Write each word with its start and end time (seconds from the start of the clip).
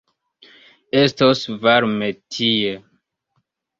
Estos 1.03 1.39
varme 1.67 2.09
tie. 2.35 2.73